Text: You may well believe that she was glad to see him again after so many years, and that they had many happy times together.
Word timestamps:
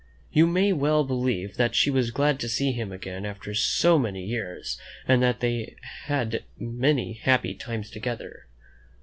You 0.31 0.47
may 0.47 0.73
well 0.73 1.03
believe 1.03 1.57
that 1.57 1.75
she 1.75 1.91
was 1.91 2.09
glad 2.09 2.39
to 2.39 2.49
see 2.49 2.71
him 2.71 2.91
again 2.91 3.23
after 3.23 3.53
so 3.53 3.99
many 3.99 4.23
years, 4.25 4.79
and 5.07 5.21
that 5.21 5.41
they 5.41 5.75
had 6.05 6.43
many 6.57 7.13
happy 7.13 7.53
times 7.53 7.91
together. 7.91 8.47